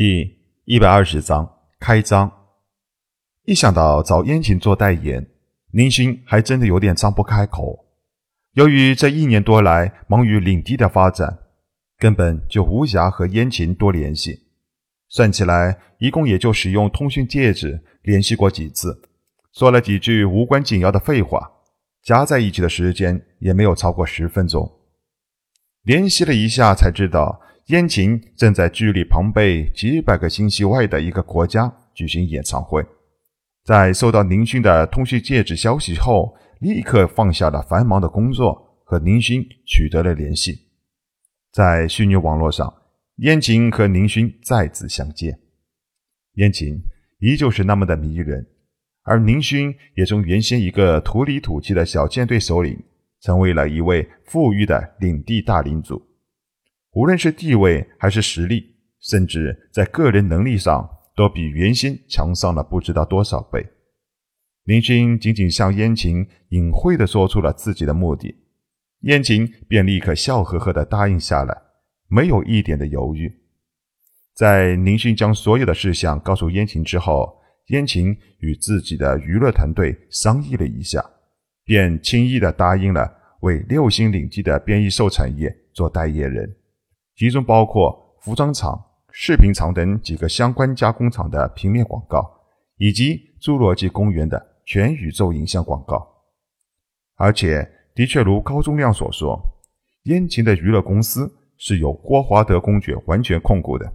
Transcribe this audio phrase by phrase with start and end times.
[0.00, 2.32] 第一百二十章开张。
[3.44, 5.28] 一想到找燕琴做代言，
[5.72, 7.84] 林勋还真的有点张不开口。
[8.54, 11.40] 由于这一年多来忙于领地的发展，
[11.98, 14.46] 根本就无暇和燕琴多联系。
[15.10, 19.02] 算起来，一共也就使用通讯戒指联系过几次，
[19.52, 21.46] 说了几句无关紧要的废话，
[22.02, 24.80] 加在一起的时间也没有超过十分钟。
[25.82, 27.42] 联系了一下，才知道。
[27.70, 32.84] 燕琴正在距离庞贝几百个星系外的一个国家举行演唱会，
[33.62, 40.66] 在收到宁勋的通讯戒指消息后，立刻放下了繁忙的工作，和宁勋取得了联系。
[41.52, 42.74] 在虚拟网络上，
[43.18, 45.38] 燕琴和宁勋再次相见。
[46.34, 46.76] 燕琴
[47.20, 48.44] 依旧是那么的迷人，
[49.04, 52.82] 而宁勋也从原先一个土里土气的小舰队首领，
[53.20, 56.09] 成为了一位富裕的领地大领主。
[56.92, 63.66] 无论是地位还是实力，甚至在个人能力上，都比原先强上了不知道多少倍。
[64.64, 68.34] 林勋仅仅向燕晴隐晦地说出了自己的目的，
[69.02, 71.56] 燕晴便立刻笑呵呵地答应下来，
[72.08, 73.32] 没有一点的犹豫。
[74.34, 81.04] 在林勋将所有的事项告诉燕晴之后，燕晴与自己的娱乐团队商议了一下，
[81.64, 83.10] 便轻易地答应了
[83.42, 86.56] 为六星领地的变异兽产业做代言人。
[87.20, 88.82] 其中包括服装厂、
[89.12, 92.26] 视频厂等几个相关加工厂的平面广告，
[92.78, 96.24] 以及侏罗纪公园的全宇宙影像广告。
[97.16, 99.38] 而且，的确如高中亮所说，
[100.04, 103.92] 燕琴的娱乐公司是由郭华德公爵完全控股的，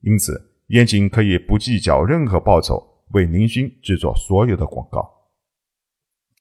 [0.00, 5.06] 因此燕琴可以不计较任何报酬，为林勋制作所有的广告。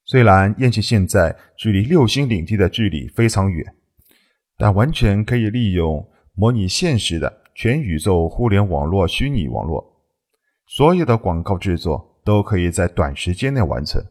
[0.06, 3.75] 虽然燕琴现在距离六星领地的距离非常远。
[4.62, 9.84] 但完全可以利用模拟现实的全宇宙互联网络虚拟网络，
[10.68, 14.06] 所有的广告制作都可以在短时间内完成。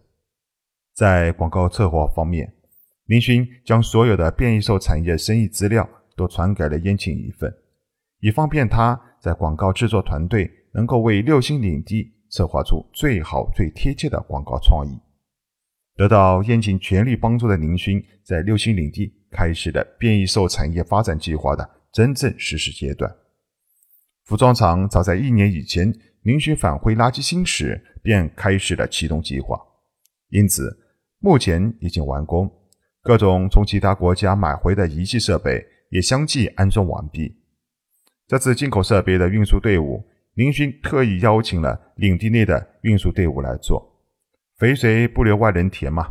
[0.92, 2.52] 在广告策划方面，
[3.06, 7.54] 林勋将所有的变异兽产业生意资料都传给了燕青一份，
[8.18, 14.98] 以方便他在广告制作团队能够为六星领地策划出最好最贴切的广告创意。
[16.00, 19.12] 得到燕京全力帮助的林勋，在六星领地。
[19.30, 23.14] 开始了变异兽产业发展计划的真正实施阶段。
[24.24, 29.60] 服装厂早在一年以前，林勋返回垃圾星时便开始了启动计划，
[30.30, 30.74] 因此
[31.18, 32.50] 目前已经完工。
[33.02, 37.36] 各种从其他国家买回的仪器设备也相继安装完毕。
[38.26, 43.89] 这次进口设备的运输队伍，林勋特意邀请了领地内的运输队伍来做。
[44.60, 46.06] 肥水不流外人田嘛，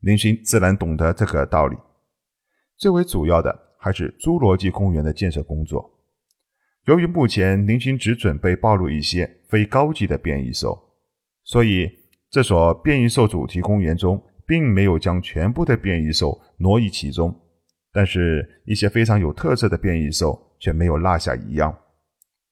[0.00, 1.76] 林勋自然懂得这个道理。
[2.78, 6.00] 最为主要的还是侏罗纪公园的建设工作。
[6.86, 10.82] 由于目前林勋只准备暴露一些非高级的变异兽，
[11.44, 11.90] 所以
[12.30, 17.38] 这所变异兽主题公园中并没有将全部的变异兽挪移其中，
[17.92, 21.78] 但是一些非常有特色的变异兽却没有落下一样。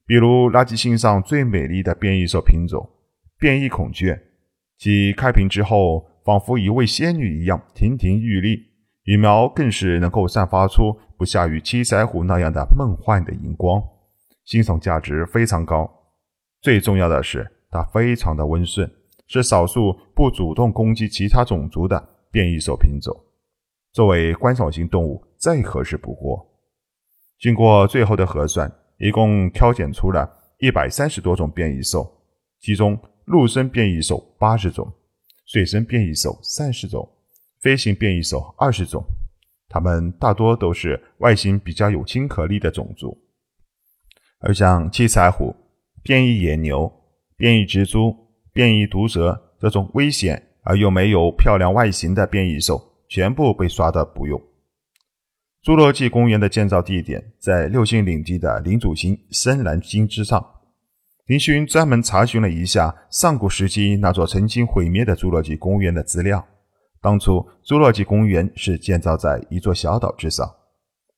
[0.04, 2.86] 比如垃圾星上最美丽的变异兽品种——
[3.40, 4.27] 变异孔雀，
[4.78, 8.66] 其开屏之后仿佛一位仙女一样亭亭玉立。
[9.04, 13.82] 羽毛更是能够散发出不下于七彩虎那样的梦幻的荧光，
[14.44, 15.90] 欣赏价值非常高。
[16.60, 18.90] 最重要的是，它非常的温顺，
[19.26, 23.16] 是少数不主动攻击其他种族的变异兽品种。
[23.92, 26.46] 作为观赏性动物，再合适不过。
[27.40, 30.28] 经过最后的核算，一共挑选出了
[30.58, 32.06] 一百三十多种变异兽，
[32.60, 34.90] 其中陆生变异兽八十种，
[35.44, 37.06] 水生变异兽三十种。
[37.60, 39.04] 飞行变异兽二十种，
[39.68, 43.18] 它们大多都是外形比较有亲和力的种族，
[44.38, 45.54] 而像七彩虎、
[46.02, 46.90] 变异野牛、
[47.36, 48.16] 变异蜘蛛、
[48.52, 54.40] 变异毒蛇这种危险而又没有漂亮外形的变异兽，全部被刷的不用。
[55.64, 60.57] 侏罗纪公园的建造地点在六星领地的领主星深蓝星之上。
[61.28, 66.42] 林勋专门查询了一下上古时期那座曾经毁灭的侏罗纪公园的资料。
[67.02, 70.50] 当初，侏罗纪公园是建造在一座小岛之上。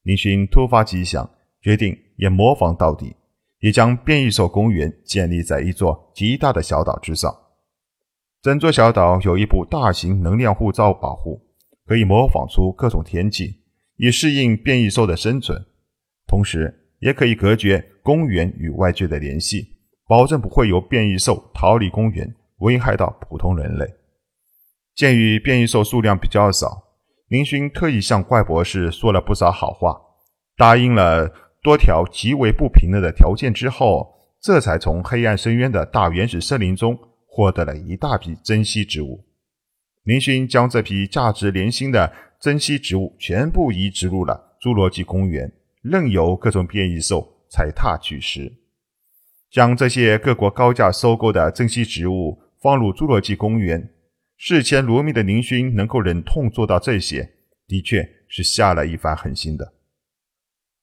[0.03, 1.31] 林勋突发奇想，
[1.62, 3.15] 决定也模仿到底，
[3.61, 7.33] 也将变异兽公园建立在一座极大的小岛之上。
[8.43, 11.41] 整座小岛有一部大型能量护罩保护，
[11.87, 13.61] 可以模仿出各种天气，
[13.97, 15.65] 以适应变异兽的生存。
[16.27, 19.77] 同时，也可以隔绝公园与外界的联系，
[20.11, 23.87] 保证不会有变异兽逃离公园，危害到普通人类。
[24.97, 26.83] 鉴于变异兽数量比较少，
[27.29, 29.97] 林勋特意向怪博士说了不少好话，
[30.57, 36.99] 答应了多条极为不平等的条件之后，这才从黑暗深渊的大原始森林中
[37.29, 39.25] 获得了一大批珍稀植物。
[40.03, 45.53] 林勋将这批价值连心的珍稀植物全部移植入了侏罗纪公园，
[45.83, 48.57] 任由各种变异兽踩踏取食。
[49.50, 53.93] 将这些各国高价收购的珍稀植物放入侏罗纪公园，
[54.37, 57.35] 视前如命的林勋能够忍痛做到这些，
[57.67, 59.75] 的确是下了一番狠心的。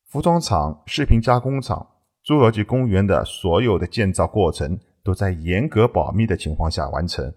[0.09, 7.33] 服装厂、饰品加工厂、侏罗纪公园的所有的建造过程都在严格保密的情况下完成。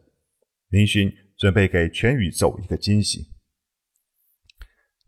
[0.69, 1.12] 林勋。
[1.41, 3.31] 准备给全宇宙一个惊喜。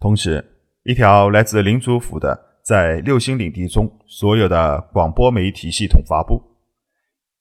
[0.00, 0.42] 同时，
[0.82, 6.40] 一条来自林主府的在六星领地中所有的广播媒体系统发布：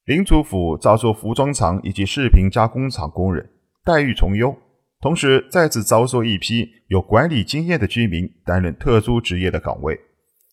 [0.06, 3.48] 领主府招收服装厂以及饰品加工厂工人，
[3.84, 4.56] 待遇从优。
[5.00, 10.00] 同时，再次招收一批有管理经验的居民担任特殊职业的岗位，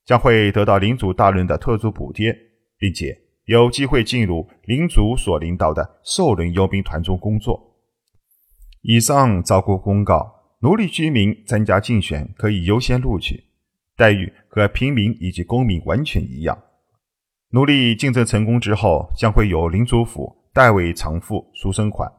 [0.04, 2.36] 将会得到领主大人的特殊补贴，
[2.78, 7.58] 并且有机会进入领主所领导的兽人佣兵团中工作。
[8.82, 10.30] 以上招雇公告，
[10.60, 13.47] 奴隶居民参加竞选可以优先录取，
[13.98, 16.56] 待遇和平民以及公民完全一样。
[17.50, 22.10] 奴隶竞争成功之后，将会由领主府代为偿付赎身款，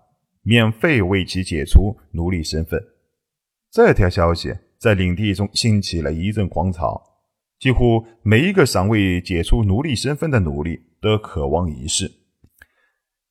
[0.43, 2.79] 免费为其解除奴隶身份。
[3.71, 7.01] 这条消息在领地中兴起了一阵狂潮，
[7.57, 12.11] 几乎每一个尚未解除奴隶身份的奴隶都渴望一试。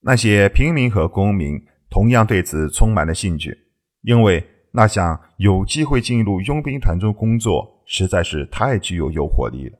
[0.00, 1.62] 那些平民和公民。
[1.90, 3.56] 同样对此充满了兴趣，
[4.02, 9.76] 因为那项有机会进入佣兵团中工作实在是太具有诱惑力了。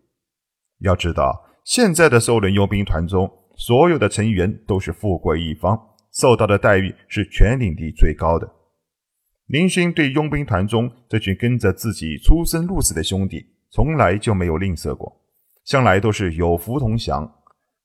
[0.80, 5.78] 要知道，现在的兽人佣兵团中，所有的成员都是富贵一方，
[6.12, 8.52] 受到的待遇是全领地最高的。
[9.46, 15.20] 林勋对佣兵团中这群跟着自己出生入死的兄弟，从来就没有吝啬过，
[15.64, 17.32] 向来都是有福同享。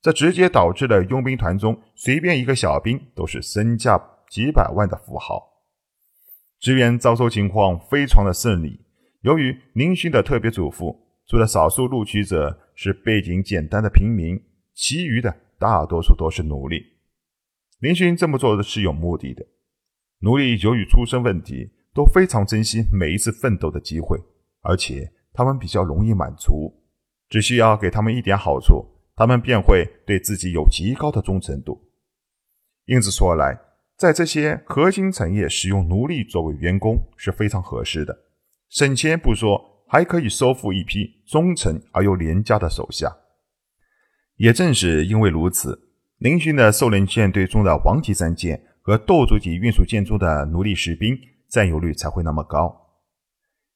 [0.01, 4.09] 这直接导致了佣兵团中随便一个小兵都是身价。
[4.29, 5.43] 几百万的富豪，
[6.59, 8.82] 职员招收情况非常的顺利。
[9.23, 10.97] 由于林勋的特别嘱咐，
[11.27, 14.37] 除了少数录取者是背景简单的平民，
[14.73, 16.81] 其余的大多数都是奴隶。
[17.79, 19.45] 林勋这么做的是有目的的。
[20.19, 24.19] 奴隶由于出身问题，都非常珍惜每一次奋斗的机会，
[24.61, 26.83] 而且他们比较容易满足，
[27.29, 28.85] 只需要给他们一点好处，
[29.15, 31.81] 他们便会对自己有极高的忠诚度。
[32.85, 33.57] 因此说来，
[33.97, 38.17] 在这些核心产业使用奴隶作为员工是非常合适的，
[38.73, 43.15] 省钱不说，还可以收复一批忠诚而又廉价的手下。
[44.37, 45.79] 也正是因为如此，
[46.17, 51.15] 林勋的兽人舰队中的王级战舰和斗主级运输舰中的奴隶士兵
[51.47, 52.75] 占有率才会那么高。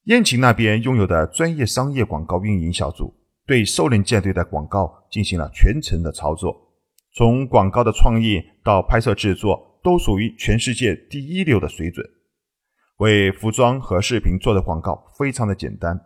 [0.05, 3.13] 燕秦那边拥有的专业商业广告运营小组
[3.45, 6.73] 对兽人舰队的广告进行了全程的操作，
[7.13, 9.79] 从广告的创意到拍摄制作。
[9.83, 12.05] 都属于全世界第一流的水准。
[12.97, 15.99] 为服装和视频做的广告非常的简单，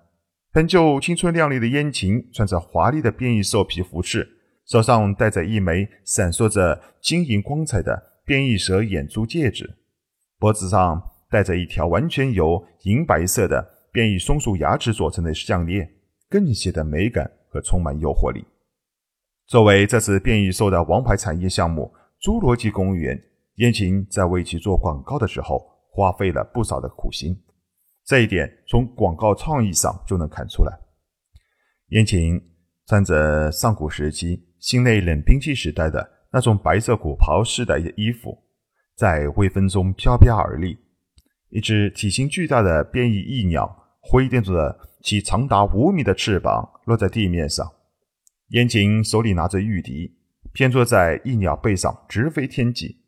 [0.51, 4.27] 本就青春靓丽的燕晴穿着华丽的变异兽皮服饰，
[4.65, 9.77] 手上戴着一枚闪烁着晶莹光彩的变异蛇眼珠戒指，
[10.37, 15.89] 脖子上戴着一条完全由银白色的变异松鼠牙齿做成的项链，
[16.29, 18.43] 更显得美感和充满诱惑力。
[19.47, 23.21] 作为这次变异兽的王牌产业项目——侏罗纪公园。
[23.55, 27.37] 燕晴在为其做广告的时候，花费了不少的苦心，
[28.05, 30.71] 这一点从广告创意上就能看出来。
[31.89, 32.41] 燕晴
[32.87, 38.41] 穿着上古时期新内冷兵器时代的那种白色古袍式的衣服，
[38.95, 40.77] 在微风中飘飘而立。
[41.49, 47.69] 一只体型巨大的变异翼鸟挥动着其长达五米的翅膀落在地面上，
[48.51, 50.17] 燕晴手里拿着玉笛，
[50.53, 53.00] 偏坐在翼鸟背上直飞天际。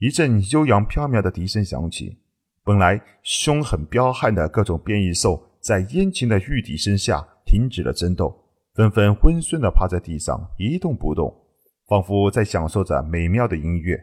[0.00, 2.16] 一阵悠扬飘渺的笛声响起，
[2.64, 8.34] 本来凶狠彪悍的各种变异兽，在烟晴的玉笛声下停止了争斗，
[8.74, 11.30] 纷纷温顺地趴在地上一动不动，
[11.86, 14.00] 仿佛在享受着美妙的音乐。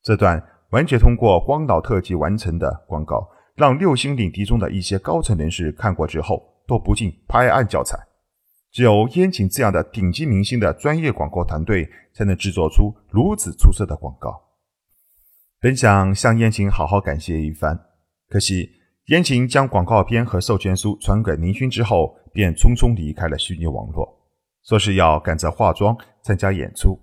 [0.00, 0.40] 这段
[0.70, 7.98] 完全通过光导特技完成的广告，让六星领地中的一些高层人士看过之后都不禁拍案叫彩。
[8.70, 14.40] 只有烟晴这样的顶级明星的专业广告团队，才能制作出如此出色的广告。
[15.62, 17.78] 本想向燕晴好好感谢一番，
[18.30, 18.66] 可惜
[19.08, 24.08] 燕晴将广告片和授权书传给林勋之后，便匆匆离开了虚拟网络，
[24.64, 26.98] 说是要赶着化妆参加演出，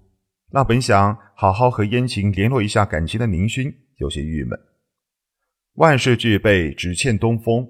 [0.52, 4.60] 让本想好好和燕晴联络一下感情的林勋有些郁闷。
[5.76, 7.64] 万事俱备，只欠东风。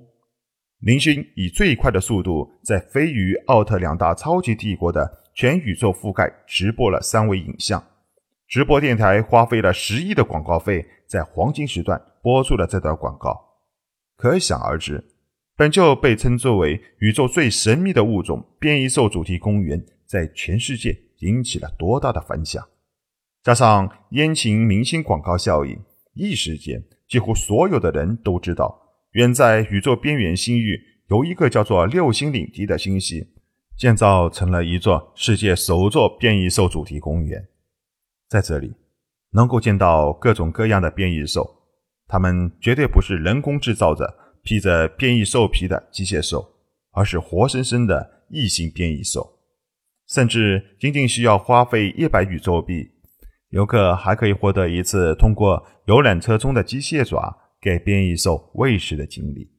[0.79, 7.84] 林勋以最快的速度，在飞鱼奥特两大超级帝国的全宇宙覆盖直播了三维影像。
[8.48, 13.38] 直播电台花费了十亿的广告费，在黄金时段播出了这段广告。
[14.16, 15.04] 可想而知，
[15.58, 22.66] 本就被称作为宇宙最神秘的物种——变异兽主题公园，在全世界引起了多大的反响。
[23.44, 25.77] 加上烟情明星广告效应，
[26.13, 33.27] 一时间，几乎所有的人都知道，远在宇宙边缘星域有一个叫做六星领地的星系，
[33.77, 37.46] 建造成了一座世界首座变异兽主题公园。
[38.29, 38.75] 在这里，
[39.31, 41.63] 能够见到各种各样的变异兽，
[42.07, 46.55] 它们绝对不是人工制造的披着变异兽皮的机械兽，
[46.91, 49.39] 而是活生生的异形变异兽。
[50.07, 52.91] 甚至仅仅需要花费一百宇宙币，
[53.50, 59.51] 游客还可以获得一次通过游览车中的机械爪给变异兽喂食的经历。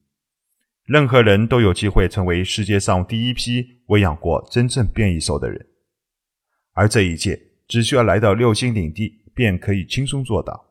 [0.84, 5.66] 任何人都有机会成为世界上第一批喂养过真正变异兽的人，
[6.72, 7.47] 而这一切。
[7.68, 10.64] 只需要来到六星领地，便可以轻松做到。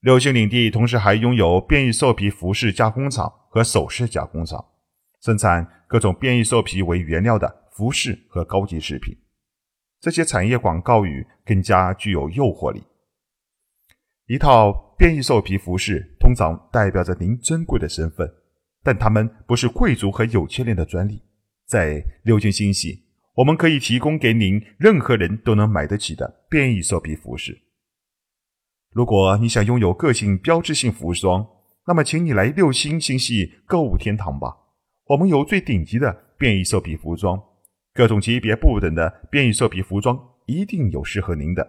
[0.00, 4.64] 六星领地同时还拥有变异兽皮服饰加工厂和首饰加工厂，
[5.20, 9.16] 生产各种变异兽皮为原料的服饰和高级饰品。
[10.00, 12.84] 这些产业广告语更加具有诱惑力。
[14.26, 18.32] 一套变异兽皮服饰通常代表着您珍贵的身份，
[18.82, 21.22] 但它们不是贵族和有钱人的专利。
[21.66, 23.07] 在六星星系。
[23.38, 27.56] 我们可以提供给您任何人都能买得起的变异兽皮服饰。
[28.90, 31.46] 如果你想拥有个性标志性服装，
[31.86, 34.56] 那么请你来六星星系购物天堂吧。
[35.06, 37.40] 我们有最顶级的变异兽皮服装，
[37.94, 41.64] 各种级别不等的变异兽皮服装一定有适合您的。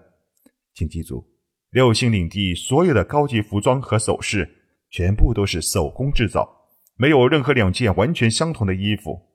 [0.74, 1.24] 请记住，
[1.70, 4.50] 六星领地所有的高级服装和首饰
[4.90, 6.50] 全部都是手工制造，
[6.96, 9.28] 没有任何两件完全相同的衣服。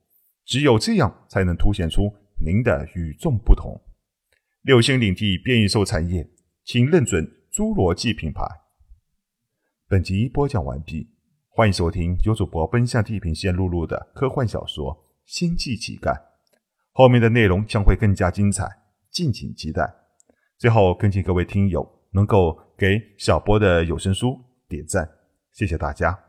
[0.45, 2.12] 只有这样才能凸显出。
[2.41, 3.81] 您的与众不同，
[4.62, 6.29] 六星领地变异兽产业，
[6.64, 8.45] 请认准侏罗纪品牌。
[9.88, 11.09] 本集播讲完毕，
[11.49, 16.12] 欢迎收听由主播奔向地平线露露的科幻小说《星际乞丐》，
[16.93, 18.69] 后面的内容将会更加精彩，
[19.11, 19.95] 敬请期待。
[20.59, 24.38] 最后，恳请各位听友能够给小波的有声书
[24.69, 25.09] 点赞，
[25.53, 26.24] 谢谢大家。